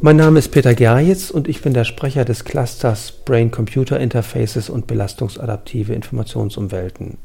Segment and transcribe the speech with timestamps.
[0.00, 4.86] Mein Name ist Peter Gerjitz und ich bin der Sprecher des Clusters Brain-Computer Interfaces und
[4.86, 7.18] belastungsadaptive Informationsumwelten.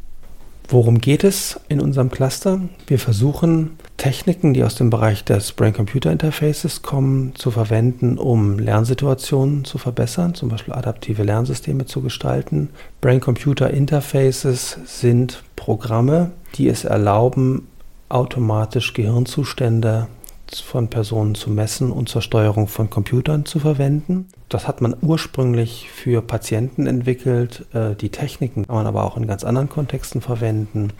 [0.70, 2.62] Worum geht es in unserem Cluster?
[2.88, 9.66] Wir versuchen Techniken, die aus dem Bereich des Brain-Computer Interfaces kommen, zu verwenden, um Lernsituationen
[9.66, 12.70] zu verbessern, zum Beispiel adaptive Lernsysteme zu gestalten.
[13.02, 17.68] Brain-Computer Interfaces sind Programme, die es erlauben,
[18.10, 20.08] automatisch Gehirnzustände
[20.52, 24.28] von Personen zu messen und zur Steuerung von Computern zu verwenden.
[24.50, 27.66] Das hat man ursprünglich für Patienten entwickelt.
[27.74, 30.94] Äh, die Techniken kann man aber auch in ganz anderen Kontexten verwenden,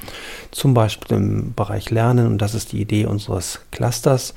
[0.52, 2.28] zum Beispiel im Bereich Lernen.
[2.28, 4.34] Und das ist die Idee unseres Clusters,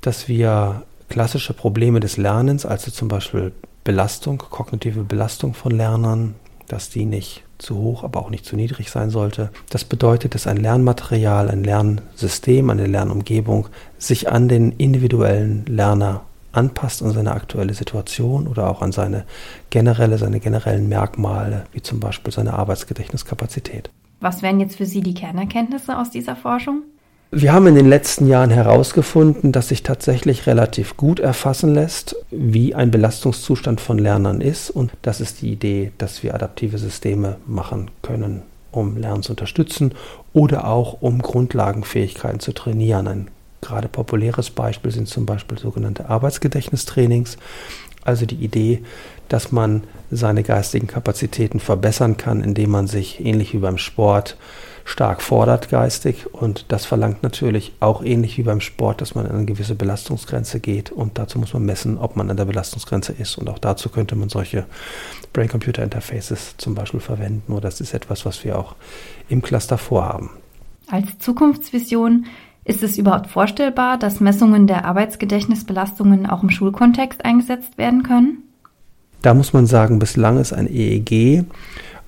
[0.00, 3.52] dass wir klassische Probleme des Lernens, also zum Beispiel
[3.84, 6.34] Belastung, kognitive Belastung von Lernern,
[6.68, 9.50] dass die nicht zu hoch, aber auch nicht zu niedrig sein sollte.
[9.70, 17.02] Das bedeutet, dass ein Lernmaterial, ein Lernsystem, eine Lernumgebung sich an den individuellen Lerner anpasst,
[17.02, 19.24] an seine aktuelle Situation oder auch an seine
[19.70, 23.90] generelle, seine generellen Merkmale, wie zum Beispiel seine Arbeitsgedächtniskapazität.
[24.20, 26.82] Was wären jetzt für Sie die Kernerkenntnisse aus dieser Forschung?
[27.30, 32.74] Wir haben in den letzten Jahren herausgefunden, dass sich tatsächlich relativ gut erfassen lässt, wie
[32.74, 34.70] ein Belastungszustand von Lernern ist.
[34.70, 39.92] Und das ist die Idee, dass wir adaptive Systeme machen können, um Lernen zu unterstützen
[40.32, 43.06] oder auch um Grundlagenfähigkeiten zu trainieren.
[43.06, 43.28] Ein
[43.60, 47.36] gerade populäres Beispiel sind zum Beispiel sogenannte Arbeitsgedächtnistrainings.
[48.08, 48.80] Also die Idee,
[49.28, 54.38] dass man seine geistigen Kapazitäten verbessern kann, indem man sich ähnlich wie beim Sport
[54.86, 56.32] stark fordert geistig.
[56.32, 60.58] Und das verlangt natürlich auch ähnlich wie beim Sport, dass man an eine gewisse Belastungsgrenze
[60.58, 60.90] geht.
[60.90, 63.36] Und dazu muss man messen, ob man an der Belastungsgrenze ist.
[63.36, 64.64] Und auch dazu könnte man solche
[65.34, 67.52] Brain-Computer-Interfaces zum Beispiel verwenden.
[67.52, 68.74] Oder das ist etwas, was wir auch
[69.28, 70.30] im Cluster vorhaben.
[70.90, 72.24] Als Zukunftsvision
[72.68, 78.44] ist es überhaupt vorstellbar, dass Messungen der Arbeitsgedächtnisbelastungen auch im Schulkontext eingesetzt werden können?
[79.22, 81.44] Da muss man sagen, bislang ist ein EEG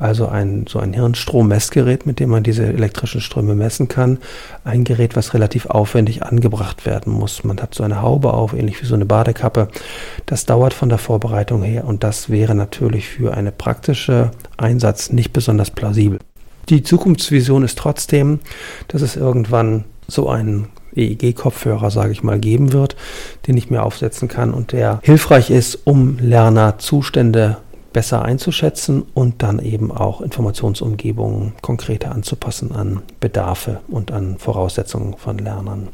[0.01, 4.19] also ein, so ein Hirnstrommessgerät, mit dem man diese elektrischen Ströme messen kann.
[4.65, 7.45] Ein Gerät, was relativ aufwendig angebracht werden muss.
[7.45, 9.69] Man hat so eine Haube auf, ähnlich wie so eine Badekappe.
[10.25, 15.35] Das dauert von der Vorbereitung her und das wäre natürlich für eine praktische Einsatz nicht
[15.35, 16.19] besonders plausibel.
[16.71, 18.41] Die Zukunftsvision ist trotzdem,
[18.89, 22.97] dass es irgendwann so einen EEG-Kopfhörer, sage ich mal, geben wird,
[23.47, 27.59] den ich mir aufsetzen kann und der hilfreich ist, um Lerner Zustände
[27.93, 35.39] besser einzuschätzen und dann eben auch Informationsumgebungen konkreter anzupassen an Bedarfe und an Voraussetzungen von
[35.39, 35.89] Lernern.